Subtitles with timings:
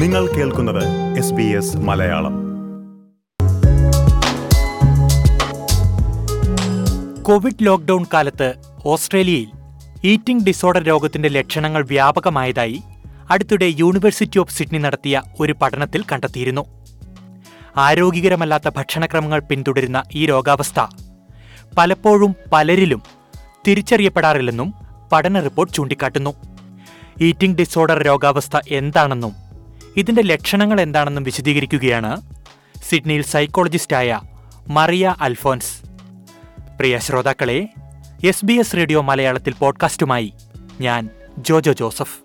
[0.00, 0.84] നിങ്ങൾ കേൾക്കുന്നത്
[1.18, 2.34] S S Malayalam.
[7.22, 8.54] Covid lockdown കാലത്ത്
[8.86, 9.48] ഓസ്ട്രേലിയയിൽ
[10.04, 12.82] ഈറ്റിംഗ് ഡിസോർഡർ രോഗത്തിന്റെ ലക്ഷണങ്ങൾ വ്യാപകമായതായി
[13.30, 16.64] അടുത്തിടെ യൂണിവേഴ്സിറ്റി ഓഫ് സിഡ്നി നടത്തിയ ഒരു പഠനത്തിൽ കണ്ടെത്തിയിരുന്നു.
[17.76, 20.80] ആരോഗ്യകരമല്ലാത്ത ഭക്ഷണക്രമങ്ങൾ പിന്തുടരുന്ന ഈ രോഗാവസ്ഥ
[21.78, 23.02] പലപ്പോഴും പലരിലും
[23.68, 24.74] തിരിച്ചറിയപ്പെടാറില്ലെന്നും
[25.12, 26.34] പഠന റിപ്പോർട്ട് ചൂണ്ടിക്കാട്ടുന്നു.
[27.20, 29.49] ഈറ്റിംഗ് ഡിസോർഡർ രോഗാവസ്ഥ എന്താണെന്നും
[29.96, 32.22] ഇതിന്റെ ലക്ഷണങ്ങൾ എന്താണെന്നും വിശദീകരിക്കുകയാണ്
[32.82, 34.20] സിഡ്നിയിൽ സൈക്കോളജിസ്റ്റായ
[34.68, 35.82] മറിയ അൽഫോൻസ്.
[36.78, 37.68] പ്രിയ ശ്രോതാക്കളെ
[38.24, 40.32] എസ് ബി എസ് റേഡിയോ മലയാളത്തിൽ പോഡ്കാസ്റ്റുമായി
[40.80, 41.08] ഞാൻ
[41.38, 42.18] ജോജോ ജോസഫ്.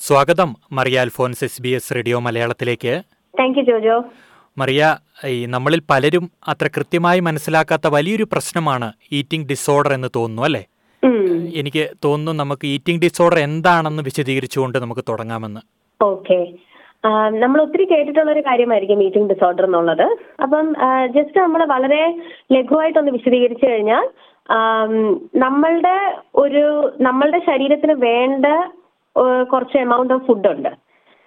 [0.00, 3.02] സ്വാഗതം Mariya Alphonse S B S radio മലയാളത്തിലേക്ക്.
[3.38, 4.04] Thank you Jojo.
[4.60, 4.82] മറിയ
[5.32, 8.88] ഈ നമ്മളിൽ പലരും അത്ര കൃത്യമായി മനസ്സിലാക്കാത്ത വലിയൊരു പ്രശ്നമാണ്
[9.18, 10.62] ഈറ്റിംഗ് ഡിസോർഡർ എന്ന് തോന്നുന്നു അല്ലേ?
[11.60, 15.60] എനിക്ക് തോന്നുന്നു നമുക്ക് ഈറ്റിംഗ് ഡിസോർഡർ എന്താണെന്ന് വിശദീകരിച്ചുകൊണ്ട് നമുക്ക് തുടങ്ങാമെന്ന്.
[16.00, 16.38] ഓക്കെ.
[17.42, 20.06] നമ്മൾ ഒത്തിരി കേട്ടിട്ടുള്ള ഒരു കാര്യമായിരിക്കും ഈറ്റിംഗ് ഡിസോർഡർ എന്നുള്ളത്.
[20.44, 20.66] അപ്പം
[21.16, 22.02] ജസ്റ്റ് നമ്മൾ വളരെ
[22.54, 24.06] ലഘുവായിട്ടൊന്ന് വിശദീകരിച്ചു കഴിഞ്ഞാൽ
[25.44, 25.96] നമ്മളുടെ
[26.44, 26.64] ഒരു
[27.06, 28.46] നമ്മളുടെ ശരീരത്തിന് വേണ്ട
[29.52, 30.72] കുറച്ച് എമൗണ്ട് ഓഫ് ഫുഡ് ഉണ്ട്.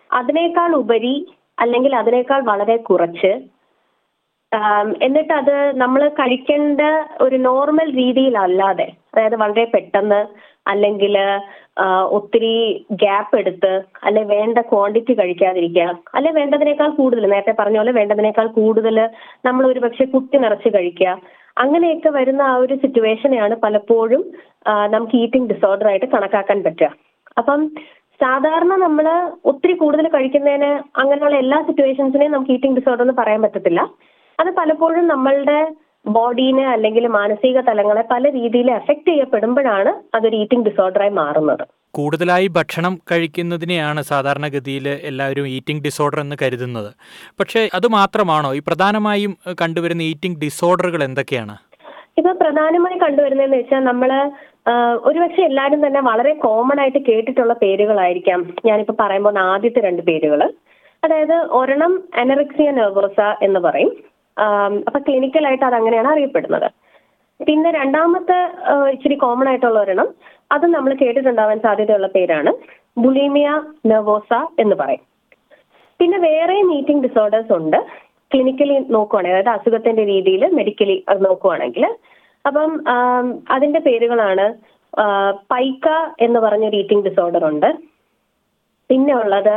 [0.10, 1.16] അതിനേക്കാൾ ഉപരി
[1.62, 3.32] അല്ലെങ്കിൽ അതിനേക്കാൾ വളരെ കുറച്ച്.
[5.06, 6.82] എന്നിട്ട് അത് നമ്മൾ കഴിക്കേണ്ട
[7.26, 10.22] ഒരു നോർമൽ രീതിയിലല്ലാതെ അതായത് വളരെ പെട്ടെന്ന്
[10.72, 11.16] അല്ലെങ്കിൽ
[12.18, 12.56] ഒത്തിരി
[13.02, 13.72] ഗ്യാപ്പ് എടുത്ത്
[14.08, 18.98] അല്ലെ വേണ്ട ക്വാണ്ടിറ്റി കഴിക്കാതിരിക്കുക അല്ലെ വേണ്ടതിനേക്കാൾ കൂടുതൽ നേരത്തെ പറഞ്ഞ പോലെ വേണ്ടതിനേക്കാൾ കൂടുതൽ
[19.48, 21.14] നമ്മൾ ഒരു പക്ഷെ കുത്തി നിറച്ച് കഴിക്കുക.
[21.58, 24.22] അങ്ങനെയൊക്കെ വരുന്ന ആ ഒരു സിറ്റുവേഷനെയാണ് പലപ്പോഴും
[24.96, 26.92] നമുക്ക് ഈറ്റിംഗ് ഡിസോർഡർ ആയിട്ട് കണക്കാക്കാൻ പറ്റുക.
[27.38, 27.62] അപ്പം
[28.24, 33.82] സാധാരണ നമ്മൾ ഒത്തിരി കൂടുതൽ കഴിക്കുന്നതിന് അങ്ങനെയുള്ള എല്ലാ സിറ്റുവേഷൻസിനെയും നമുക്ക് ഈറ്റിംഗ് ഡിസോർഡർ എന്ന് പറയാൻ പറ്റത്തില്ല.
[34.40, 41.68] അത് പലപ്പോഴും നമ്മളുടെ ബോഡീനെ അല്ലെങ്കിൽ മാനസിക തലങ്ങളെ പല രീതിയിൽ എഫക്ട് ചെയ്യപ്പെടുമ്പോഴാണ് അതൊരു ഈറ്റിംഗ് ഡിസോർഡറായി മാറുന്നത്.
[41.94, 46.94] കൂടുതലായി ഭക്ഷണം കഴിക്കുന്നതിനെയാണ് സാധാരണഗതിയിൽ എല്ലാവരും ഈറ്റിംഗ് ഡിസോർഡർ എന്ന് കരുതുന്നത്.
[47.40, 48.54] പക്ഷേ അത് മാത്രമാണോ?
[48.54, 51.58] ഈ പ്രധാനമായും കണ്ടുവരുന്ന ഈറ്റിംഗ് ഡിസോർഡറുകൾ എന്തൊക്കെയാണ്?
[52.22, 54.10] ഇപ്പൊ പ്രധാനമായി കണ്ടുവരുന്നതെന്ന് വെച്ചാൽ നമ്മൾ
[55.10, 58.40] ഒരുപക്ഷെ എല്ലാവരും തന്നെ വളരെ കോമൺ ആയിട്ട് കേട്ടിട്ടുള്ള പേരുകളായിരിക്കാം.
[58.68, 60.42] ഞാനിപ്പോ പറയാൻ പോകുന്ന ആദ്യത്തെ രണ്ട് പേരുകൾ
[61.06, 61.94] അതായത് ഒരെണ്ണം
[62.24, 63.92] അനറിക്സിയ നെർവോസ എന്ന് പറയും.
[64.88, 66.68] അപ്പൊ ക്ലിനിക്കലായിട്ട് അത് അങ്ങനെയാണ് അറിയപ്പെടുന്നത്.
[67.48, 68.38] പിന്നെ രണ്ടാമത്തെ
[68.96, 70.10] ഇച്ചിരി കോമൺ ആയിട്ടുള്ള ഒരെണ്ണം
[70.56, 72.54] അത് നമ്മൾ കേട്ടിട്ടുണ്ടാവാൻ സാധ്യതയുള്ള പേരാണ്
[73.06, 73.50] ബുലീമിയ
[73.92, 74.32] നെർവോസ
[74.64, 75.04] എന്ന് പറയും.
[76.00, 77.80] പിന്നെ വേറെ മീറ്റിംഗ് ഡിസോർഡേഴ്സ് ഉണ്ട്.
[78.34, 80.98] ക്ലിനിക്കലി നോക്കുവാണെങ്കിൽ അതായത് അസുഖത്തിന്റെ രീതിയിൽ മെഡിക്കലി
[81.28, 81.86] നോക്കുവാണെങ്കിൽ
[82.46, 82.72] അപ്പം
[83.56, 84.46] അതിന്റെ പേരുകളാണ്
[85.54, 85.88] പൈക്ക
[86.26, 87.70] എന്ന് പറഞ്ഞൊരു ഈറ്റിംഗ് ഡിസോർഡർ ഉണ്ട്.
[88.90, 89.56] പിന്നെ ഉള്ളത്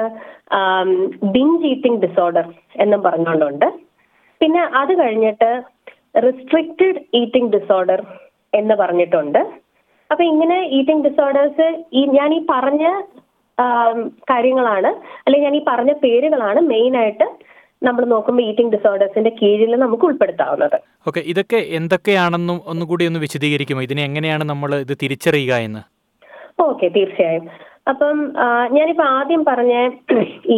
[1.35, 2.47] ബിഞ്ച് ഈറ്റിംഗ് ഡിസോർഡർ
[2.85, 3.67] എന്നും പറഞ്ഞുകൊണ്ടുണ്ട്.
[4.41, 5.51] പിന്നെ അത് കഴിഞ്ഞിട്ട്
[6.27, 8.01] റിസ്ട്രിക്റ്റഡ് ഈറ്റിംഗ് ഡിസോർഡർ
[8.61, 9.41] എന്ന് പറഞ്ഞിട്ടുണ്ട്.
[10.11, 11.69] അപ്പൊ ഇങ്ങനെ ഈറ്റിംഗ് ഡിസോർഡേഴ്സ്
[11.99, 12.85] ഈ ഞാൻ ഈ പറഞ്ഞ
[14.31, 14.91] കാര്യങ്ങളാണ്
[15.25, 17.27] അല്ലെങ്കിൽ ഞാൻ ഈ പറഞ്ഞ പേരുകളാണ് മെയിൻ ആയിട്ട്
[17.89, 20.77] നമ്മൾ നോക്കുമ്പോൾ ഈറ്റിംഗ് ഡിസോർഡേഴ്സിന്റെ കീഴിൽ നമുക്ക് ഉൾപ്പെടുത്താവുന്നത്.
[21.09, 23.83] ഓക്കെ ഇതൊക്കെ എന്തൊക്കെയാണെന്നും ഒന്നുകൂടി ഒന്ന് വിശദീകരിക്കുമോ?
[23.89, 25.83] ഇതിനെ എങ്ങനെയാണ് നമ്മൾ ഇത് തിരിച്ചറിയുക എന്ന്?
[26.69, 27.47] ഓക്കെ തീർച്ചയായും.
[27.93, 28.19] അപ്പം
[28.77, 29.75] ഞാനിപ്പോ ആദ്യം പറഞ്ഞ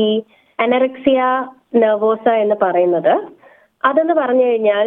[0.00, 0.02] ഈ
[0.58, 1.20] അനറക്സിയ
[1.82, 3.14] നെർവോസ എന്ന് പറയുന്നത്
[3.84, 4.86] അതെന്ന് പറഞ്ഞു കഴിഞ്ഞാൽ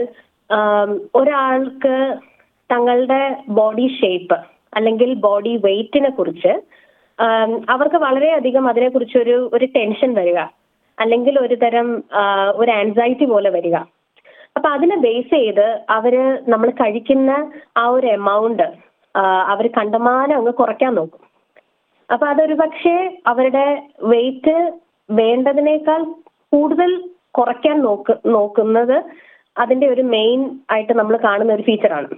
[1.15, 1.95] ഒരാൾക്ക്
[2.69, 3.21] തങ്ങളുടെ
[3.57, 4.37] ബോഡി ഷേപ്പ്
[4.77, 6.53] അല്ലെങ്കിൽ ബോഡി വെയ്റ്റിനെ കുറിച്ച്
[7.73, 10.39] അവർക്ക് വളരെയധികം അതിനെക്കുറിച്ച് ഒരു ഒരു ടെൻഷൻ വരിക.
[11.01, 11.87] അല്ലെങ്കിൽ ഒരു തരം
[12.61, 13.75] ഒരു ആൻസൈറ്റി പോലെ വരിക.
[14.55, 15.67] അപ്പൊ അതിനെ ബേസ് ചെയ്ത്
[15.97, 16.13] അവർ
[16.53, 17.31] നമ്മൾ കഴിക്കുന്ന
[17.81, 18.67] ആ ഒരു എമൗണ്ട്
[19.51, 21.21] അവർ കണ്ടമാനം അങ്ങ് കുറയ്ക്കാൻ നോക്കും.
[22.09, 22.95] അപ്പൊ അതൊരു പക്ഷേ
[23.31, 23.65] അവരുടെ
[24.11, 24.55] വെയിറ്റ്
[25.09, 26.01] വേണ്ടതിനേക്കാൾ
[26.53, 26.91] കൂടുതൽ
[27.37, 28.97] കുറയ്ക്കാൻ നോക്ക് നോക്കുന്നത്
[29.55, 30.41] അതിന്റെ ഒരു മെയിൻ
[30.73, 32.09] ആയിട്ട് നമ്മൾ കാണുന്ന ഒരു ഫീച്ചറാണ്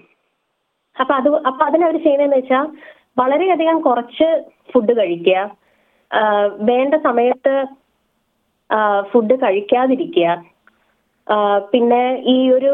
[0.96, 2.66] അപ്പൊ അത് അപ്പൊ അതിനവർ ചെയ്യുന്നതെന്ന് വെച്ചാൽ
[3.18, 4.28] വളരെയധികം കുറച്ച്
[4.72, 5.40] ഫുഡ് കഴിക്കുക
[6.70, 7.54] വേണ്ട സമയത്ത്
[9.12, 10.28] ഫുഡ് കഴിക്കാതിരിക്കുക.
[11.74, 12.72] പിന്നെ ഈ ഒരു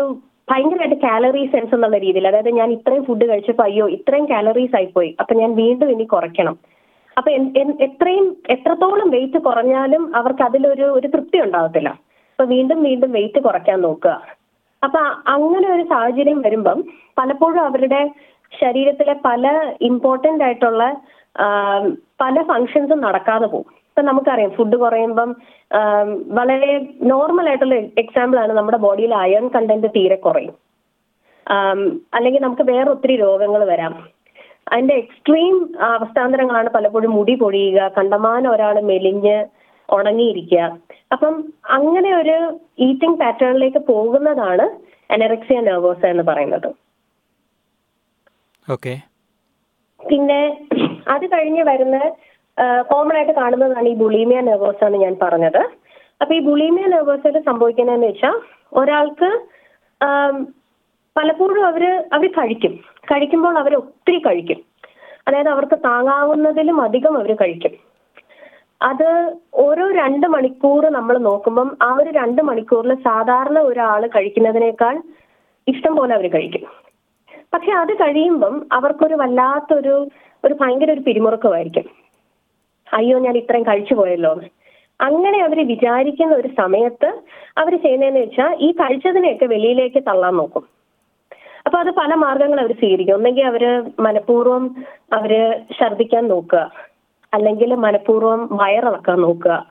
[0.50, 5.12] ഭയങ്കരമായിട്ട് കാലറി സെൻസ് എന്നുള്ള രീതിയിൽ അതായത് ഞാൻ ഇത്രയും ഫുഡ് കഴിച്ചപ്പോൾ അയ്യോ ഇത്രയും കാലറീസ് ആയിപ്പോയി.
[5.22, 6.56] അപ്പൊ ഞാൻ വീണ്ടും ഇനി കുറയ്ക്കണം.
[7.18, 7.30] അപ്പൊ
[7.88, 11.90] എത്രയും എത്രത്തോളം വെയിറ്റ് കുറഞ്ഞാലും അവർക്ക് അതിലൊരു ഒരു തൃപ്തി ഉണ്ടാവത്തില്ല.
[12.32, 14.14] അപ്പൊ വീണ്ടും വീണ്ടും വെയിറ്റ് കുറയ്ക്കാൻ നോക്കുക.
[14.84, 15.00] അപ്പൊ
[15.36, 16.80] അങ്ങനെ ഒരു സാഹചര്യം വരുമ്പം
[17.20, 18.02] പലപ്പോഴും അവരുടെ
[18.52, 19.46] ശരീരത്തിലെ പല
[19.90, 20.84] ഇമ്പോർട്ടന്റ് ആയിട്ടുള്ള
[22.24, 23.74] പല ഫങ്ഷൻസും നടക്കാതെ പോകും.
[23.98, 25.30] ഇപ്പൊ നമുക്കറിയാം ഫുഡ് കുറയുമ്പം
[26.38, 26.74] വളരെ
[27.12, 30.54] നോർമൽ ആയിട്ടുള്ള എക്സാമ്പിൾ ആണ് നമ്മുടെ ബോഡിയിൽ അയൺ കണ്ടന്റ് തീരെ കുറയും.
[32.16, 33.94] അല്ലെങ്കിൽ നമുക്ക് വേറെ ഒത്തിരി രോഗങ്ങൾ വരാം.
[34.72, 35.56] അതിന്റെ എക്സ്ട്രീം
[35.90, 39.38] അവസ്ഥാന്തരങ്ങളാണ് പലപ്പോഴും മുടി പൊഴിയുക കണ്ടമാനം ഒരാൾ മെലിഞ്ഞ്
[39.90, 40.62] ഉണങ്ങിയിരിക്കുക.
[41.16, 41.34] അപ്പം
[41.78, 42.38] അങ്ങനെ ഒരു
[42.90, 44.68] ഈറ്റിംഗ് പാറ്റേണിലേക്ക് പോകുന്നതാണ്
[45.18, 46.70] അനറക്സിയ നെർവോസ എന്ന് പറയുന്നത്.
[48.68, 48.96] ഓക്കെ.
[50.00, 50.42] പിന്നെ
[51.16, 51.98] അത് കഴിഞ്ഞ് വരുന്ന
[52.90, 55.62] കോമൺ ആയിട്ട് കാണുന്നതാണ് ഈ ബുളീമിയ നെർവോസ് ആണ് ഞാൻ പറഞ്ഞത്.
[56.22, 58.38] അപ്പൊ ഈ ബുളീമിയ നെർവോസിൽ സംഭവിക്കുന്നതെന്ന് വെച്ചാൽ
[58.74, 59.30] ഒരാൾക്ക്
[61.18, 61.84] പലപ്പോഴും അവർ
[62.14, 62.74] അവർ കഴിക്കും.
[63.12, 64.60] കഴിക്കുമ്പോൾ അവർ ഒത്തിരി കഴിക്കും.
[65.28, 67.74] അതായത് അവർക്ക് താങ്ങാവുന്നതിലും അധികം അവർ കഴിക്കും.
[68.82, 69.08] അത്
[69.54, 75.02] ഓരോ രണ്ട് മണിക്കൂർ നമ്മൾ നോക്കുമ്പം ആ ഒരു രണ്ട് മണിക്കൂറിൽ സാധാരണ ഒരാൾ കഴിക്കുന്നതിനേക്കാൾ
[75.68, 76.66] ഇഷ്ടം പോലെ അവർ കഴിക്കും.
[77.54, 79.96] പക്ഷെ അത് കഴിയുമ്പം അവർക്കൊരു വല്ലാത്തൊരു
[80.46, 82.07] ഒരു ഭയങ്കര ഒരു പിരിമുറുക്കമായിരിക്കും.
[82.94, 84.40] അയ്യോ ഞാൻ ഇത്രയും കഴിച്ചു പോയല്ലോ.
[85.02, 87.22] അങ്ങനെ അവർ വിചാരിക്കുന്ന ഒരു സമയത്ത്
[87.58, 90.64] അവർ ചെയ്യുന്നതെന്ന് വെച്ചാൽ ഈ കഴിച്ചതിനെയൊക്കെ വെളിയിലേക്ക് തള്ളാൻ നോക്കും.
[91.66, 93.16] അപ്പൊ അത് പല മാർഗങ്ങൾ അവർ സ്വീകരിക്കും.
[93.16, 94.76] ഒന്നെങ്കിൽ അവർ മനഃപൂർവം
[95.14, 96.72] അവർ ഛർദിക്കാൻ നോക്കുക.
[97.34, 99.66] അല്ലെങ്കിൽ മനഃപൂർവം വയറിളക്കാൻ നോക്കുക.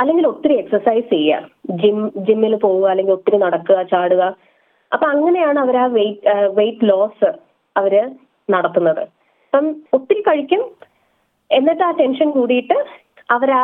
[0.00, 1.48] അല്ലെങ്കിൽ ഒത്തിരി എക്സസൈസ് ചെയ്യുക.
[1.70, 4.36] ജിം ജിമ്മിൽ പോവുക അല്ലെങ്കിൽ ഒത്തിരി നടക്കുക ചാടുക.
[4.92, 7.30] അപ്പൊ അങ്ങനെയാണ് അവർ ആ വെയിറ്റ് വെയിറ്റ് ലോസ്
[7.76, 8.10] അവർ
[8.50, 9.00] നടത്തുന്നത്.
[9.00, 10.64] അപ്പം ഒത്തിരി കഴിക്കും
[11.50, 12.76] എന്നിട്ട് ആ ടെൻഷൻ കൂടിയിട്ട്
[13.36, 13.62] അവരാ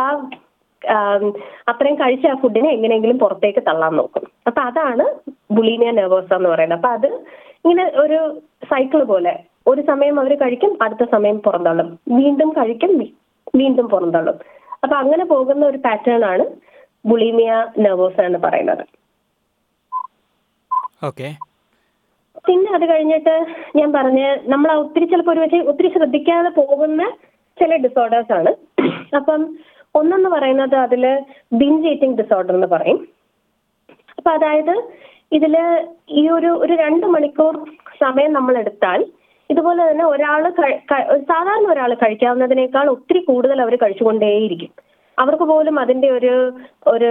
[1.70, 4.24] അത്രയും കഴിച്ച ആ ഫുഡിനെ എങ്ങനെയെങ്കിലും പുറത്തേക്ക് തള്ളാൻ നോക്കും.
[4.48, 5.04] അപ്പൊ അതാണ്
[5.56, 6.78] ബുളീനിയ നെർവോസ എന്ന് പറയുന്നത്.
[6.78, 7.08] അപ്പൊ അത്
[7.64, 8.18] ഇങ്ങനെ ഒരു
[8.70, 9.34] സൈക്കിൾ പോലെ
[9.66, 11.88] ഒരു സമയം അവർ കഴിക്കും അടുത്ത സമയം പുറന്തള്ളും.
[12.18, 12.92] വീണ്ടും കഴിക്കും
[13.60, 14.36] വീണ്ടും പുറന്തള്ളും.
[14.82, 16.44] അപ്പൊ അങ്ങനെ പോകുന്ന ഒരു പാറ്റേൺ ആണ്
[17.10, 17.52] ബുളീമിയ
[17.84, 18.84] നെർവോസ എന്ന് പറയുന്നത്.
[21.08, 21.28] ഓക്കെ.
[22.46, 23.34] പിന്നെ അത് കഴിഞ്ഞിട്ട്
[23.78, 24.20] ഞാൻ പറഞ്ഞ
[24.52, 27.02] നമ്മൾ ഒത്തിരി ചിലപ്പോൾ ഒരു പക്ഷേ ഒത്തിരി ശ്രദ്ധിക്കാതെ പോകുന്ന
[27.62, 28.52] ചില ഡിസോർഡേഴ്സ് ആണ്.
[29.20, 29.40] അപ്പം
[29.94, 31.04] ഒന്നെന്ന് പറയുന്നത് അതിൽ
[31.60, 33.00] ബിഞ്ച് ഈറ്റിംഗ് ഡിസോർഡർ എന്ന് പറയും.
[34.18, 34.74] അപ്പൊ അതായത്
[35.38, 35.54] ഇതിൽ
[36.20, 37.54] ഈ ഒരു ഒരു രണ്ട് മണിക്കൂർ
[38.04, 39.00] സമയം നമ്മൾ എടുത്താൽ
[39.50, 40.42] ഇതുപോലെ തന്നെ ഒരാൾ
[41.30, 44.70] സാധാരണ ഒരാൾ കഴിക്കാവുന്നതിനേക്കാൾ ഒത്തിരി കൂടുതൽ അവർ കഴിച്ചുകൊണ്ടേയിരിക്കും.
[45.18, 46.34] അവർക്ക് പോലും അതിന്റെ ഒരു
[46.92, 47.10] ഒരു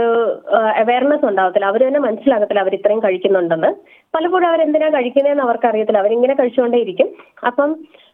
[0.81, 1.67] അവയർനെസ് ഉണ്ടാവത്തില്ല.
[1.71, 3.69] അവർ തന്നെ മനസ്സിലാകത്തില്ല അവർ ഇത്രയും കഴിക്കുന്നുണ്ടെന്ന്.
[4.15, 7.09] പലപ്പോഴും അവർ എന്തിനാ കഴിക്കുന്നതെന്ന് അവർക്ക് അറിയത്തില്ല അവരിങ്ങനെ കഴിച്ചുകൊണ്ടേയിരിക്കും.
[7.49, 7.71] അപ്പം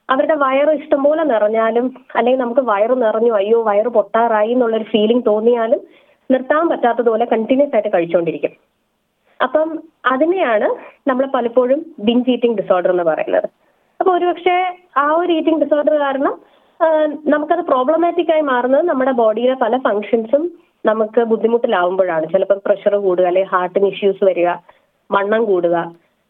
[0.10, 5.82] അവരുടെ വയറ് ഇഷ്ടംപോലെ നിറഞ്ഞാലും അല്ലെങ്കിൽ നമുക്ക് വയറ് നിറഞ്ഞു അയ്യോ വയറ് പൊട്ടാറായി എന്നുള്ളൊരു ഫീലിംഗ് തോന്നിയാലും
[6.32, 8.54] നിർത്താൻ പറ്റാത്തതുപോലെ കണ്ടിന്യൂസ് ആയിട്ട് കഴിച്ചുകൊണ്ടിരിക്കും.
[9.44, 9.70] അപ്പം
[10.12, 10.68] അതിനെയാണ്
[11.10, 13.48] നമ്മൾ പലപ്പോഴും ബിഞ്ച് ഈറ്റിംഗ് ഡിസോർഡർ എന്ന് പറയുന്നത്.
[14.00, 14.56] അപ്പൊ ഒരുപക്ഷെ
[14.98, 16.34] ആ ഒരു ഈറ്റിംഗ് ഡിസോർഡർ കാരണം
[17.34, 20.44] നമുക്കത് പ്രോബ്ലമാറ്റിക് ആയി മാറുന്നത് നമ്മുടെ ബോഡിയിലെ പല ഫങ്ഷൻസും
[20.86, 22.26] നമുക്ക് ബുദ്ധിമുട്ടിലാവുമ്പോഴാണ്.
[22.34, 24.50] ചിലപ്പോൾ പ്രഷർ കൂടുക അല്ലെങ്കിൽ ഹാർട്ടിന് ഇഷ്യൂസ് വരിക
[25.10, 25.78] വണ്ണം കൂടുക.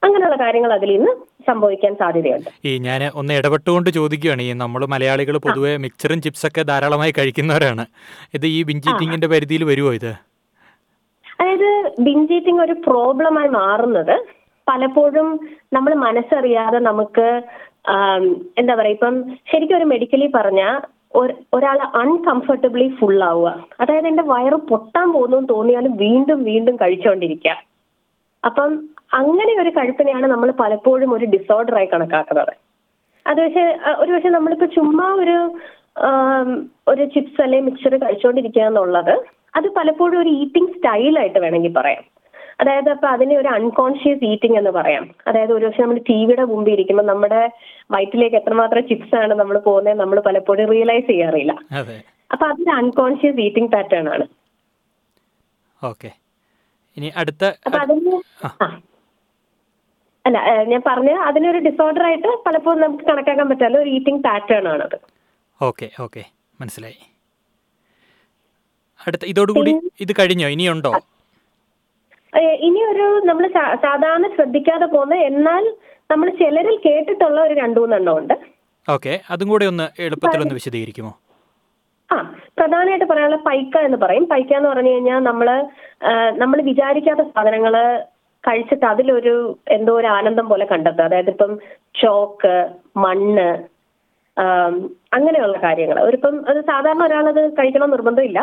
[0.03, 1.11] അങ്ങനെയുള്ള കാര്യങ്ങൾ അതിൽ നിന്ന്
[1.47, 2.49] സംഭവിക്കാൻ സാധ്യതയുണ്ട്.
[2.65, 4.41] ഈ ഞാൻ ഒന്ന് ഇടപെട്ടുകൊണ്ട് ചോദിക്കുകയാണ്.
[4.41, 7.85] ഈ നമ്മൾ മലയാളികൾ പൊതുവെ മിക്സറും ചിപ്സൊക്കെ ധാരാളമായി കഴിക്കുന്നവരാണ്.
[8.33, 10.11] ഇത് ഈ ബിഞ്ചീറ്റിങ്ങിന്റെ പരിധിയിൽ വരുമോ ഇത്?
[11.39, 14.15] അതായത് ബിഞ്ച് ഈറ്റിംഗ് ഒരു പ്രോബ്ലമായി മാറുന്നത്
[14.69, 15.27] പലപ്പോഴും
[15.73, 17.27] നമ്മൾ മനസ്സറിയാതെ നമുക്ക്
[18.57, 19.15] എന്താ പറയാ ഇപ്പം
[19.51, 20.61] ശരിക്കും ഒരു മെഡിക്കലി പറഞ്ഞ
[21.53, 23.49] ഒരാൾ അൺകംഫർട്ടബിളി ഫുൾ ആവുക.
[23.81, 27.53] അതായത് എന്റെ വയറ് പൊട്ടാൻ പോകുന്നു തോന്നിയാലും വീണ്ടും വീണ്ടും കഴിച്ചുകൊണ്ടിരിക്കുക.
[28.43, 28.71] അപ്പം
[29.11, 32.53] അങ്ങനെ ഒരു കഴുപ്പിനെയാണ് നമ്മൾ പലപ്പോഴും ഒരു ഡിസോർഡറായി കണക്കാക്കുന്നത്.
[33.25, 33.65] അത് പക്ഷേ
[34.01, 35.37] ഒരു പക്ഷെ നമ്മളിപ്പോ ചുമ്മാ ഒരു
[36.91, 39.15] ഒരു ചിപ്സ് അല്ലെങ്കിൽ മിക്സർ കഴിച്ചുകൊണ്ടിരിക്കുക എന്നുള്ളത്
[39.57, 42.03] അത് പലപ്പോഴും ഒരു ഈറ്റിംഗ് സ്റ്റൈലായിട്ട് വേണമെങ്കിൽ പറയാം.
[42.61, 45.03] അതായത് അപ്പൊ അതിനെ ഒരു അൺകോൺഷ്യസ് ഈറ്റിംഗ് എന്ന് പറയാം.
[45.29, 47.41] അതായത് ഒരു പക്ഷെ നമ്മൾ ടി വിയുടെ മുമ്പിൽ ഇരിക്കുമ്പോൾ നമ്മുടെ
[47.95, 51.53] വയറ്റിലേക്ക് എത്രമാത്രം ചിപ്സ് ആണ് നമ്മൾ പോകുന്നത് നമ്മൾ പലപ്പോഴും റിയലൈസ് ചെയ്യാറില്ല.
[52.33, 54.27] അപ്പൊ അതൊരു അൺകോൺഷ്യസ് ഈറ്റിംഗ് പാറ്റേൺ ആണ്.
[55.81, 56.11] ഓക്കെ.
[56.97, 57.45] ഇനി അടുത്ത.
[60.27, 60.37] അല്ല
[60.71, 64.97] ഞാൻ പറഞ്ഞ അതിനൊരു ഡിസോർഡർ ആയിട്ട് പലപ്പോഴും നമുക്ക് കണക്കാക്കാൻ പറ്റാത്ത ഒരു ഈറ്റിംഗ് പാറ്റേൺ ആണത്
[65.61, 66.23] ഓക്കെ ഓക്കെ.
[66.59, 66.99] മനസ്സിലായി.
[68.99, 70.47] അടുത്ത ഇതോടുകൂടി ഇത് കഴിഞ്ഞോ?
[70.47, 70.91] ഇനിയുണ്ടോ?
[72.67, 73.45] ഇനി ഒരു നമ്മൾ
[73.85, 75.63] സാധാരണ ശ്രദ്ധിക്കാതെ പോകുന്ന എന്നാൽ
[76.11, 78.35] നമ്മൾ ചിലരിൽ കേട്ടിട്ടുള്ള ഒരു രണ്ടു മൂന്നെണ്ണം ഉണ്ട്.
[78.87, 81.11] ഓക്കെ അതും കൂടെ ഒന്ന് എളുപ്പത്തിൽ ഒന്ന് വിശദീകരിക്കുമോ?
[82.09, 82.17] ആ
[82.57, 84.25] പ്രധാനമായിട്ട് പറയാനുള്ള പൈക്ക എന്ന് പറയും.
[84.33, 85.47] പൈക്ക എന്ന് പറഞ്ഞു കഴിഞ്ഞാൽ നമ്മൾ
[86.37, 87.75] നമ്മൾ വിചാരിക്കാത്ത സാധനങ്ങൾ
[88.47, 89.35] കഴിച്ചിട്ട് അതിലൊരു
[89.77, 91.07] എന്തോ ഒരു ആനന്ദം പോലെ കണ്ടെത്തുക.
[91.09, 91.51] അതായത് ഇപ്പം
[92.01, 92.53] ചോക്ക്
[93.05, 93.49] മണ്ണ്
[95.13, 95.97] അങ്ങനെയുള്ള കാര്യങ്ങൾ.
[95.99, 98.39] ഒരിപ്പം അത് സാധാരണ ഒരാളത് കഴിക്കണം നിർബന്ധമില്ല.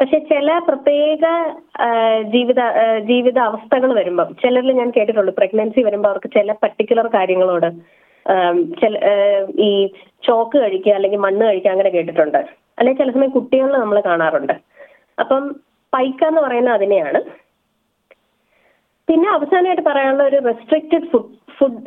[0.00, 1.24] പക്ഷെ ചില പ്രത്യേക
[2.32, 2.60] ജീവിത
[3.10, 7.68] ജീവിത അവസ്ഥകൾ വരുമ്പം ചിലരിൽ ഞാൻ കേട്ടിട്ടുള്ളൂ പ്രഗ്നൻസി വരുമ്പോൾ അവർക്ക് ചില പർട്ടിക്കുലർ കാര്യങ്ങളോട്
[8.80, 8.94] ചില
[9.68, 9.70] ഈ
[10.26, 12.40] ചോക്ക് കഴിക്കുക അല്ലെങ്കിൽ മണ്ണ് കഴിക്കുക അങ്ങനെ കേട്ടിട്ടുണ്ട്.
[12.78, 14.54] അല്ലെങ്കിൽ ചില സമയം കുട്ടികളിൽ നമ്മൾ കാണാറുണ്ട്.
[15.20, 15.42] അപ്പം
[15.92, 17.20] പൈക്ക എന്ന് പറയുന്നത് അതിനെയാണ്.
[19.08, 21.82] പിന്നെ അവസാനമായിട്ട് പറയാനുള്ള ഒരു restricted food food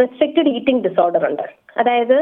[0.00, 1.46] restricted eating disorder ഉണ്ട്.
[1.80, 2.16] അതായത്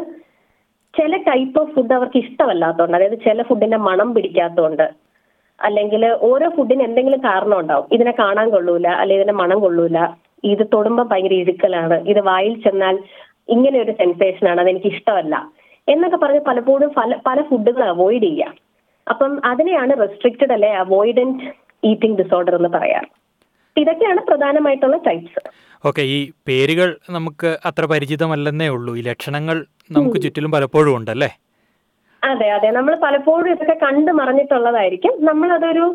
[0.95, 4.87] ചില ടൈപ്പ് ഓഫ് ഫുഡ് അവർക്ക് ഇഷ്ടമല്ലാത്തതുകൊണ്ട് അതായത് ചില ഫുഡിന്റെ മണം പിടിക്കാത്തതുകൊണ്ട്
[5.59, 7.87] അല്ലെങ്കിൽ ഓരോ ഫുഡിന് എന്തെങ്കിലും കാരണം ഉണ്ടാവും.
[7.97, 9.99] ഇതിനെ കാണാൻ കൊള്ളൂല അല്ലെങ്കിൽ ഇതിനെ മണം കൊള്ളൂല
[10.53, 12.97] ഇത് തൊടുമ്പോൾ ഭയങ്കര ഇഴുക്കലാണ് ഇത് വായിൽ ചെന്നാൽ
[13.55, 15.35] ഇങ്ങനെ ഒരു സെൻസേഷൻ ആണ് അതെനിക്ക് ഇഷ്ടമല്ല
[15.89, 18.53] എന്നൊക്കെ പറഞ്ഞ് പലപ്പോഴും പല പല ഫുഡുകൾ അവോയ്ഡ് ചെയ്യുക
[19.07, 21.45] അപ്പം അതിനെയാണ് റെസ്ട്രിക്റ്റഡ് അല്ലെ അവോയ്ഡന്റ്
[21.83, 23.09] ഈറ്റിംഗ് ഡിസോർഡർ എന്ന് പറയാറ്.
[23.77, 25.43] ഇതൊക്കെയാണ് പ്രധാനമായിട്ടുള്ള ടൈപ്സ്
[25.85, 28.93] ഓക്കെ ഈ പേരുകൾ നമുക്ക് അത്ര പരിചിതമല്ലെന്നേ ഉള്ളൂ.
[28.99, 29.57] ഈ ലക്ഷണങ്ങൾ
[29.97, 31.31] നമുക്ക് ചുറ്റിലും പലപ്പോഴും ഉണ്ടല്ലേ?
[32.23, 32.69] അതെ അതെ.
[32.77, 35.87] നമ്മൾ പലപ്പോഴും ഇതൊക്കെ കണ്ടു മറിഞ്ഞിട്ടുള്ളതായിരിക്കും നമ്മൾ അതൊരു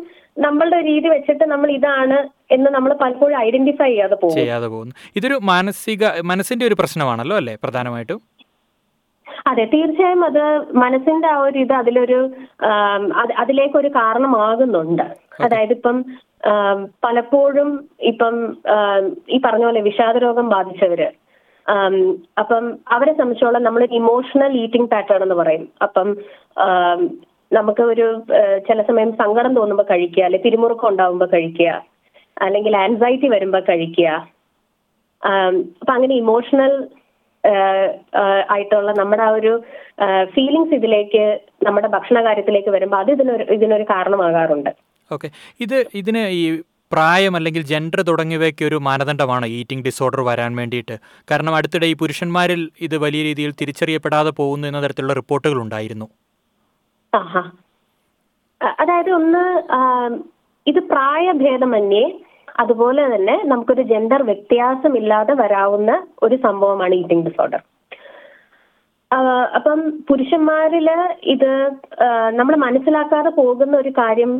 [0.46, 2.18] നമ്മളുടെ രീതി വെച്ചിട്ട് നമ്മൾ ഇതാണ്
[2.56, 4.36] എന്ന് നമ്മൾ പലപ്പോഴും ഐഡന്റിഫൈ ചെയ്യാതെ പോകും.
[4.40, 4.94] ചെയ്യാതെ പോകുന്നു.
[5.18, 8.20] ഇതൊരു മാനസിക മനസ്സിന്റെ ഒരു പ്രശ്നമാണല്ലോ അല്ലേ പ്രധാനമായിട്ടും?
[9.50, 10.42] അതെ തീർച്ചയായും അത്
[10.84, 12.18] മനസ്സിന്റെ ആ ഒരു ഇത് അതിലൊരു
[13.42, 15.06] അതിലേക്കൊരു കാരണമാകുന്നുണ്ട്.
[15.44, 15.96] അതായത് ഇപ്പം
[17.04, 17.70] പലപ്പോഴും
[18.10, 18.34] ഇപ്പം
[19.34, 21.08] ഈ പറഞ്ഞ പോലെ വിഷാദരോഗം ബാധിച്ചവര്.
[22.42, 22.64] അപ്പം
[22.96, 25.64] അവരെ സംബന്ധിച്ചോളം നമ്മൾ ഇമോഷണൽ ഈറ്റിംഗ് പാറ്റേൺ എന്ന് പറയും.
[25.86, 26.08] അപ്പം
[27.56, 28.06] നമുക്ക് ഒരു
[28.68, 31.70] ചില സമയം സങ്കടം തോന്നുമ്പോൾ കഴിക്കുക അല്ലെ പിരിമുറുക്കം ഉണ്ടാവുമ്പോൾ കഴിക്കുക
[32.46, 34.08] അല്ലെങ്കിൽ ആൻസൈറ്റി വരുമ്പോൾ കഴിക്കുക.
[35.80, 36.74] അപ്പൊ അങ്ങനെ ഇമോഷണൽ
[38.54, 39.52] ആയിട്ടുള്ള നമ്മുടെ ആ ഒരു
[40.34, 41.24] ഫീലിങ്സ് ഇതിലേക്ക്
[41.66, 44.70] നമ്മുടെ ഭക്ഷണ കാര്യത്തിലേക്ക് വരുമ്പോൾ അത് ഇതിനൊരു ഇതിനൊരു കാരണമാകാറുണ്ട്.
[45.10, 45.28] ഓക്കെ.
[45.64, 46.42] ഇത് ഇതിന് ഈ
[46.92, 50.94] പ്രായം അല്ലെങ്കിൽ ജെൻഡർ തുടങ്ങിയവയ്ക്ക് ഒരു മാനദണ്ഡമാണ് ഈറ്റിംഗ് ഡിസോർഡർ വരാൻ വേണ്ടിയിട്ട്.
[51.30, 56.08] കാരണം അടുത്തിടെ ഈ പുരുഷന്മാരിൽ ഇത് വലിയ രീതിയിൽ തിരിച്ചറിയപ്പെടാതെ പോകുന്നു എന്ന തരത്തിലുള്ള റിപ്പോർട്ടുകൾ ഉണ്ടായിരുന്നു.
[58.80, 59.44] അതായത് ഒന്ന്
[60.66, 62.04] ഇത് പ്രായഭേദമന്യേ
[62.62, 65.90] അതുപോലെ തന്നെ നമുക്കൊരു ജെൻഡർ വ്യത്യാസമില്ലാതെ വരാവുന്ന
[66.22, 67.60] ഒരു സംഭവമാണ് ഈറ്റിംഗ് ഡിസോർഡർ
[69.56, 70.88] അപ്പം പുരുഷന്മാരിൽ
[71.34, 71.50] ഇത്
[72.38, 74.32] നമ്മൾ മനസ്സിലാക്കാതെ പോകുന്ന ഒരു കാര്യം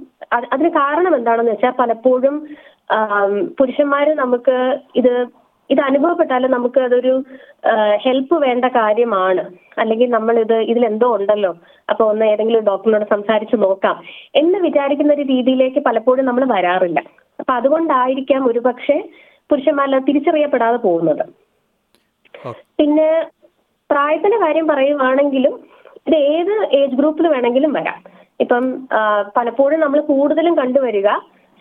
[0.55, 2.35] അതിന് കാരണം എന്താണെന്ന് വെച്ചാൽ പലപ്പോഴും
[2.89, 4.57] പുരുഷന്മാർ പുരുഷന്മാര് നമുക്ക്
[5.01, 5.13] ഇത്
[5.71, 7.15] ഇത് അനുഭവപ്പെട്ടാലും നമുക്ക് അതൊരു
[8.05, 9.43] ഹെൽപ്പ് വേണ്ട കാര്യമാണ്.
[9.81, 11.51] അല്ലെങ്കിൽ നമ്മൾ ഇത് ഇതിലെന്തോ ഉണ്ടല്ലോ.
[11.91, 13.97] അപ്പൊ ഒന്ന് ഏതെങ്കിലും ഡോക്ടറിനോട് സംസാരിച്ച് നോക്കാം.
[14.35, 17.01] എന്ന് വിചാരിക്കുന്ന ഒരു രീതിയിലേക്ക് പലപ്പോഴും നമ്മൾ വരാറില്ല.
[17.41, 18.99] അപ്പൊ അതുകൊണ്ടായിരിക്കാം ഒരുപക്ഷെ
[19.51, 21.25] പുരുഷന്മാരിൽ തിരിച്ചറിയപ്പെടാതെ പോകുന്നത്.
[22.79, 23.11] പിന്നെ
[23.91, 25.55] പ്രായത്തിന്റെ കാര്യം പറയുവാണെങ്കിലും
[26.07, 27.99] ഇത് ഏത് ഏജ് ഗ്രൂപ്പിൽ വേണമെങ്കിലും വരാം.
[28.41, 28.65] ഇപ്പം
[29.37, 31.09] പലപ്പോഴും നമ്മൾ കൂടുതലും കണ്ടുവരിക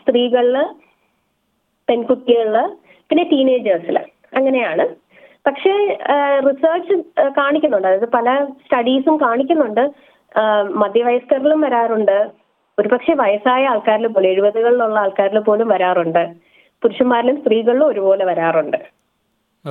[0.02, 0.58] സ്ത്രീകളിൽ
[1.90, 2.58] പെൺകുട്ടികളിൽ
[3.10, 3.98] പിന്നെ ടീനേജേഴ്സിൽ
[4.38, 4.86] അങ്ങനെയാണ്.
[5.48, 5.74] പക്ഷേ
[6.48, 6.96] റിസർച്ച്
[7.38, 7.88] കാണിക്കുന്നുണ്ട്.
[7.88, 8.30] അതായത് പല
[8.64, 9.84] സ്റ്റഡീസും കാണിക്കുന്നുണ്ട്.
[10.82, 12.18] മധ്യവയസ്കരിലും വരാറുണ്ട്.
[12.80, 16.24] ഒരുപക്ഷെ വയസ്സായ ആൾക്കാരിൽ പോലും എഴുപതുകളിലുള്ള ആൾക്കാരിൽ പോലും വരാറുണ്ട്.
[16.84, 18.78] പുരുഷന്മാരിലും സ്ത്രീകളിലും ഒരുപോലെ വരാറുണ്ട്.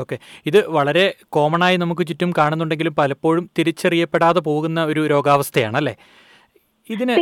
[0.02, 0.16] ഓക്കെ.
[0.50, 1.04] ഇത് വളരെ
[1.36, 5.94] കോമൺ ആയി നമുക്ക് ചുറ്റും കാണുന്നുണ്ടെങ്കിലും പലപ്പോഴും തിരിച്ചറിയപ്പെടാതെ പോകുന്ന ഒരു രോഗാവസ്ഥയാണ് അല്ലേ
[6.90, 7.14] ഇതിന്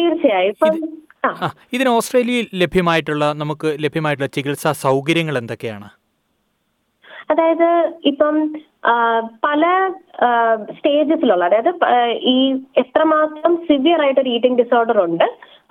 [1.75, 5.88] ഇതിന് ഓസ്ട്രേലിയയിൽ ലഭ്യമായിട്ടുള്ള നമുക്ക് ലഭ്യമായിട്ടുള്ള ചികിത്സാ സൗകര്യങ്ങൾ എന്തൊക്കെയാണ്?
[7.33, 7.69] അതായത്
[8.11, 8.35] ഇപ്പം
[9.47, 9.62] പല
[10.76, 11.71] സ്റ്റേജസിലുള്ള അതായത്
[12.35, 12.37] ഈ
[12.83, 15.26] എത്രമാത്രം സിവിയർ ആയിട്ട് ഒരു ഈറ്റിംഗ് ഡിസോർഡർ ഉണ്ട്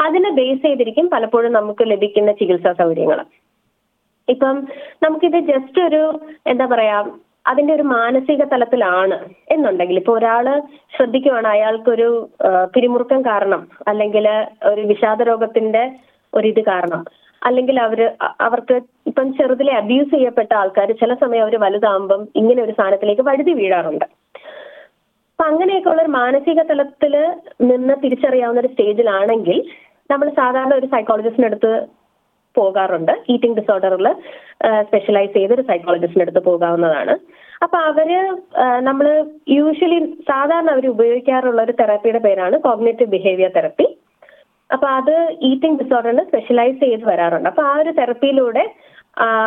[0.06, 3.20] അതിനെ ബേസ് ചെയ്തിരിക്കും പലപ്പോഴും നമുക്ക് ലഭിക്കുന്ന ചികിത്സാ സൗകര്യങ്ങൾ.
[4.28, 4.56] ഇപ്പം
[5.04, 6.02] നമുക്കിത് ജസ്റ്റ് ഒരു
[6.52, 6.98] എന്താ പറയാ
[7.52, 9.16] അതിന്റെ ഒരു മാനസിക തലത്തിലാണ്
[9.54, 9.98] എന്നുണ്ടെങ്കിൽ.
[10.02, 10.46] ഇപ്പൊ ഒരാൾ
[10.96, 12.08] ശ്രദ്ധിക്കുവാണ് അയാൾക്കൊരു
[12.76, 13.62] പിരിമുറുക്കം കാരണം
[13.92, 14.28] അല്ലെങ്കിൽ
[14.72, 15.84] ഒരു വിഷാദ രോഗത്തിന്റെ
[16.34, 17.02] ഒരിത് കാരണം.
[17.42, 18.00] അല്ലെങ്കിൽ അവർ
[18.46, 18.76] അവർക്ക്
[19.10, 24.06] ഇപ്പം ചെറുതിലെ അബ്യൂസ് ചെയ്യപ്പെട്ട ആൾക്കാർ ചില സമയം അവർ വലുതാകുമ്പം ഇങ്ങനെ ഒരു സാധനത്തിലേക്ക് വഴുതി വീഴാറുണ്ട്.
[25.32, 27.14] അപ്പൊ അങ്ങനെയൊക്കെ ഉള്ള ഒരു മാനസിക തലത്തിൽ
[27.72, 29.58] നിന്ന് തിരിച്ചറിയാവുന്ന ഒരു സ്റ്റേജിലാണെങ്കിൽ
[30.10, 31.74] നമ്മൾ സാധാരണ ഒരു സൈക്കോളജിസ്റ്റിന്റെ അടുത്ത്
[32.60, 33.14] പോകാറുണ്ട്.
[33.34, 34.08] ഈറ്റിംഗ് ഡിസോർഡറിൽ
[34.88, 37.16] സ്പെഷ്യലൈസ് ചെയ്ത ഒരു സൈക്കോളജിസ്റ്റിന്റെ അടുത്ത് പോകാവുന്നതാണ്.
[37.66, 38.10] അപ്പൊ അവർ
[38.88, 39.08] നമ്മൾ
[39.58, 40.00] യൂഷ്വലി
[40.32, 43.88] സാധാരണ അവർ ഉപയോഗിക്കാറുള്ള ഒരു തെറാപ്പിയുടെ പേരാണ് കോഗ്നേറ്റീവ് ബിഹേവിയർ തെറപ്പി
[44.70, 45.16] അപ്പൊ അത്
[45.50, 47.50] ഈറ്റിംഗ് ഡിസോർഡറിന് സ്പെഷ്യലൈസ് ചെയ്ത് വരാറുണ്ട്.
[47.52, 48.64] അപ്പൊ ആ ഒരു തെറപ്പിയിലൂടെ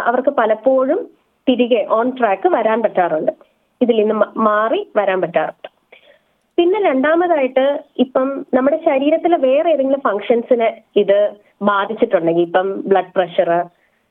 [0.08, 1.00] അവർക്ക് പലപ്പോഴും
[1.46, 3.32] തിരികെ ഓൺ ട്രാക്ക് വരാൻ പറ്റാറുണ്ട്.
[3.80, 5.68] ഇതിൽ നിന്ന് മാറി വരാൻ പറ്റാറുണ്ട്.
[6.58, 7.64] പിന്നെ രണ്ടാമതായിട്ട്
[8.04, 10.68] ഇപ്പം നമ്മുടെ ശരീരത്തിലെ വേറെ ഏതെങ്കിലും ഫങ്ഷൻസിന്
[11.02, 11.18] ഇത്
[11.60, 13.50] ബാധിച്ചിട്ടുണ്ടെങ്കിൽ ഇപ്പം ബ്ലഡ് പ്രഷർ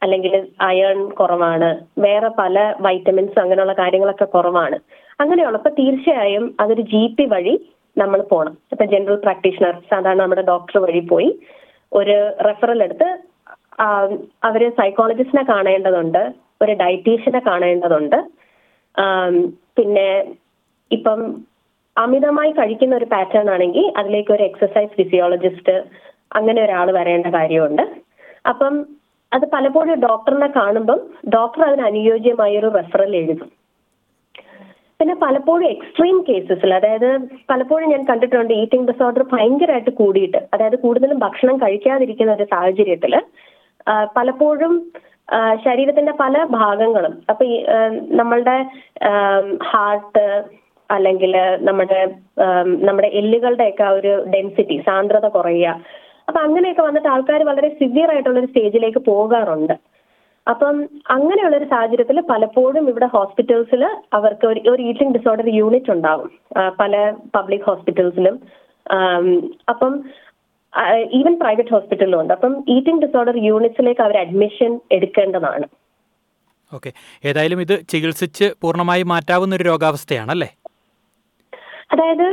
[0.02, 0.34] അല്ലെങ്കിൽ
[0.68, 1.70] അയൺ കുറവാണ്
[2.06, 4.78] വേറെ പല വൈറ്റമിൻസ് അങ്ങനെയുള്ള കാര്യങ്ങളൊക്കെ കുറവാണ്.
[5.22, 7.56] അങ്ങനെയുള്ളപ്പോൾ തീർച്ചയായും അതൊരു ജി പി വഴി
[7.98, 11.30] നമ്മൾ പോകണം ഇപ്പൊ ജനറൽ പ്രാക്ടീഷണർ സാധാരണ നമ്മുടെ ഡോക്ടർ വഴി പോയി
[11.92, 13.10] ഒരു റെഫറൽ എടുത്ത്
[14.48, 16.24] അവർ സൈക്കോളജിസ്റ്റിനെ കാണേണ്ടതുണ്ട്
[16.64, 18.20] ഒരു ഡയറ്റീഷ്യനെ കാണേണ്ടതുണ്ട്.
[19.78, 20.10] പിന്നെ
[20.92, 21.20] ഇപ്പം
[21.98, 25.76] അമിതമായി കഴിക്കുന്ന ഒരു പാറ്റേൺ ആണെങ്കിൽ അതിലേക്ക് ഒരു എക്സസൈസ് ഫിസിയോളജിസ്റ്റ്
[26.32, 27.84] അങ്ങനെ ഒരാൾ വരേണ്ട കാര്യമുണ്ട്.
[28.52, 28.74] അപ്പം
[29.32, 31.00] അത് പലപ്പോഴും ഡോക്ടറിനെ കാണുമ്പം
[31.36, 33.50] ഡോക്ടർ അതിന് അനുയോജ്യമായ ഒരു റെഫറൽ എഴുതും.
[35.00, 37.10] പിന്നെ പലപ്പോഴും എക്സ്ട്രീം കേസസിൽ അതായത്
[37.52, 43.14] പലപ്പോഴും ഞാൻ കണ്ടിട്ടുണ്ട് ഈറ്റിംഗ് ഡിസോർഡർ ഭയങ്കരമായിട്ട് കൂടിയിട്ട് അതായത് കൂടുതലും ഭക്ഷണം കഴിക്കാതിരിക്കുന്ന ഒരു സാഹചര്യത്തിൽ
[44.18, 44.76] പലപ്പോഴും
[45.66, 47.46] ശരീരത്തിന്റെ പല ഭാഗങ്ങളും അപ്പൊ
[48.20, 48.58] നമ്മളുടെ
[49.72, 50.26] ഹാർട്ട്
[50.90, 51.34] അല്ലെങ്കിൽ
[51.68, 52.00] നമ്മുടെ
[52.88, 55.70] നമ്മുടെ എല്ലുകളുടെയൊക്കെ ആ ഒരു ഡെൻസിറ്റി സാന്ദ്രത കുറയുക
[56.28, 59.76] അപ്പൊ അങ്ങനെയൊക്കെ വന്നിട്ട് ആൾക്കാർ വളരെ സിവിയർ ആയിട്ടുള്ള ഒരു സ്റ്റേജിലേക്ക് പോകാറുണ്ട്.
[60.48, 60.76] അപ്പം
[61.16, 63.84] അങ്ങനെയുള്ള ഒരു സാഹചര്യത്തിൽ പലപ്പോഴും ഇവിടെ ഹോസ്പിറ്റൽസിൽ
[64.18, 66.30] അവർക്ക് ഒരു ഒരു ഈറ്റിംഗ് ഡിസോർഡർ യൂണിറ്റ് ഉണ്ടാവും.
[66.82, 66.94] പല
[67.36, 68.36] പബ്ലിക് ഹോസ്പിറ്റൽസിലും
[69.74, 69.94] അപ്പം
[71.20, 72.34] ഈവൻ പ്രൈവറ്റ് ഹോസ്പിറ്റലിലും ഉണ്ട്.
[72.38, 75.68] അപ്പം ഈറ്റിംഗ് ഡിസോർഡർ യൂണിറ്റ്സിലേക്ക് അവർ അഡ്മിഷൻ എടുക്കേണ്ടതാണ്.
[76.72, 76.92] ഓക്കെ
[77.30, 80.50] ഏതായാലും ഇത് ചികിത്സിച്ച് പൂർണമായി മാറ്റാവുന്ന ഒരു രോഗാവസ്ഥയാണല്ലേ
[81.94, 82.28] അതായത്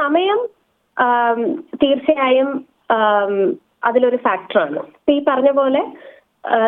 [0.00, 0.40] സമയം
[1.82, 2.50] തീർച്ചയായും
[3.84, 5.84] അതിലൊരു ഫാക്ടറാണ് ഈ പറഞ്ഞ പോലെ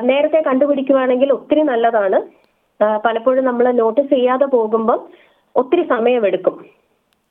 [0.01, 2.39] നേരത്തെ കണ്ടുപിടിക്കുവാണെങ്കിൽ ഒത്തിരി നല്ലതാണ്.
[3.07, 5.09] പലപ്പോഴും നമ്മൾ നോട്ടീസ് ചെയ്യാതെ പോകുമ്പോൾ
[5.57, 6.67] ഒത്തിരി സമയമെടുക്കും.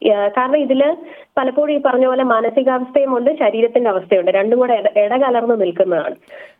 [0.10, 0.98] കാരണം ഇതിൽ
[1.38, 4.32] പലപ്പോഴും ഈ പറഞ്ഞ പോലെ മാനസികാവസ്ഥയും ഉണ്ട് ശരീരത്തിന്റെ അവസ്ഥയുണ്ട്.
[4.32, 6.16] രണ്ടും കൂടെ ഇട- ഇടകലർന്ന് നിൽക്കുന്നതാണ്.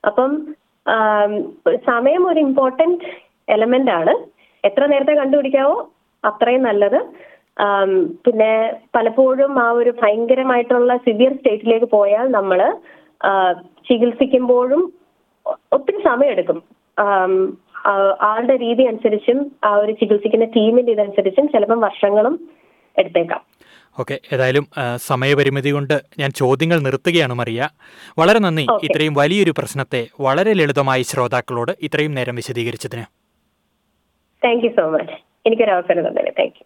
[0.06, 0.56] അപ്പം
[1.76, 3.00] സമയം ഒരു ഇമ്പോർട്ടന്റ്
[3.50, 4.26] എലമെന്റ് ആണ്.
[4.68, 5.90] എത്ര നേരത്തെ കണ്ടുപിടിക്കാവോ
[6.26, 7.06] അത്രയും നല്ലത്.
[8.26, 8.52] പിന്നെ
[8.96, 12.60] പലപ്പോഴും ആ ഒരു ഭയങ്കരമായിട്ടുള്ള സിവിയർ സ്റ്റേറ്റിലേക്ക് പോയാൽ നമ്മൾ
[13.90, 14.82] ചികിത്സിക്കുമ്പോഴും
[15.76, 16.60] ഒത്തിരി സമയമെടുക്കും
[18.30, 22.36] ആളുടെ രീതി അനുസരിച്ചും ആ ഒരു ചികിത്സിക്കുന്ന ടീമിന്റെ ഇതനുസരിച്ചും ചിലപ്പം വർഷങ്ങളും
[22.98, 23.42] എടുത്തേക്കാം.
[24.02, 24.66] ഓക്കെ ഏതായാലും
[25.10, 27.70] സമയപരിമിതി കൊണ്ട് ഞാൻ ചോദ്യങ്ങൾ നിർത്തുകയാണ് മറിയ.
[28.20, 33.06] വളരെ നന്ദി ഇത്രയും വലിയൊരു പ്രശ്നത്തെ വളരെ ലളിതമായി ശ്രോതാക്കളോട് ഇത്രയും നേരം വിശദീകരിച്ചതിന്.
[34.42, 35.18] താങ്ക് യു സോ മച്ച്
[35.50, 36.66] എനിക്കൊരു അവസരം തന്നെ thank you